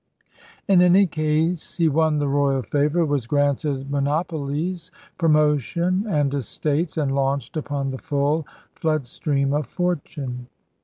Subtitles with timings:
[0.67, 4.47] In any 208 ELIZABETHAN SEA DOGS case he won the royal favor, was granted monopo
[4.49, 4.89] Hes,
[5.19, 10.47] promotion, and estates, and launched upon the full flood stream of fortune.